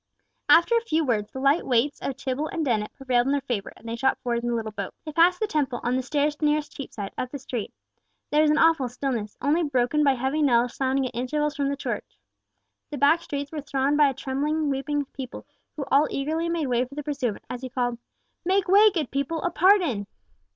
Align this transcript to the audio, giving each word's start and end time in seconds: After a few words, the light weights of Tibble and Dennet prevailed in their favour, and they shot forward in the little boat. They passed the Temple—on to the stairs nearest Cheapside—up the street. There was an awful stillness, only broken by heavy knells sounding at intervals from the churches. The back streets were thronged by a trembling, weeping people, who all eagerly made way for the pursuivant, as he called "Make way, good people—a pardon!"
After 0.49 0.75
a 0.75 0.81
few 0.81 1.05
words, 1.05 1.29
the 1.29 1.39
light 1.39 1.63
weights 1.63 2.01
of 2.01 2.17
Tibble 2.17 2.47
and 2.47 2.65
Dennet 2.65 2.91
prevailed 2.95 3.27
in 3.27 3.31
their 3.33 3.41
favour, 3.41 3.71
and 3.77 3.87
they 3.87 3.95
shot 3.95 4.17
forward 4.23 4.41
in 4.41 4.49
the 4.49 4.55
little 4.55 4.71
boat. 4.71 4.95
They 5.05 5.11
passed 5.11 5.39
the 5.39 5.45
Temple—on 5.45 5.91
to 5.91 5.97
the 5.97 6.01
stairs 6.01 6.41
nearest 6.41 6.75
Cheapside—up 6.75 7.29
the 7.29 7.37
street. 7.37 7.71
There 8.31 8.41
was 8.41 8.49
an 8.49 8.57
awful 8.57 8.89
stillness, 8.89 9.37
only 9.43 9.61
broken 9.61 10.03
by 10.03 10.15
heavy 10.15 10.41
knells 10.41 10.75
sounding 10.75 11.05
at 11.05 11.13
intervals 11.13 11.55
from 11.55 11.69
the 11.69 11.77
churches. 11.77 12.17
The 12.89 12.97
back 12.97 13.21
streets 13.21 13.51
were 13.51 13.61
thronged 13.61 13.97
by 13.97 14.09
a 14.09 14.15
trembling, 14.15 14.71
weeping 14.71 15.05
people, 15.05 15.45
who 15.75 15.85
all 15.91 16.07
eagerly 16.09 16.49
made 16.49 16.65
way 16.65 16.83
for 16.83 16.95
the 16.95 17.03
pursuivant, 17.03 17.45
as 17.47 17.61
he 17.61 17.69
called 17.69 17.99
"Make 18.43 18.67
way, 18.67 18.89
good 18.91 19.11
people—a 19.11 19.51
pardon!" 19.51 20.07